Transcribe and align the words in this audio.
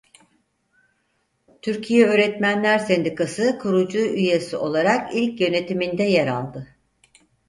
Türkiye 1.61 2.05
Öğretmenler 2.07 2.77
sendikası 2.79 3.59
kurucu 3.61 3.99
üyesi 3.99 4.57
olarak 4.57 5.15
ilk 5.15 5.41
yönetiminde 5.41 6.03
yer 6.03 6.27
aldı. 6.27 6.67